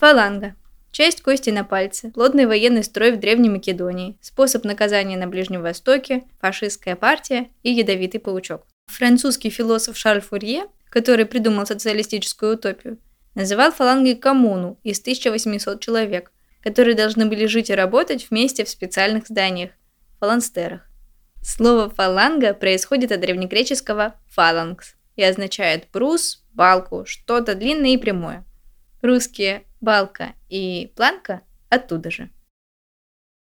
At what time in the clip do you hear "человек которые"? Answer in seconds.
15.82-16.94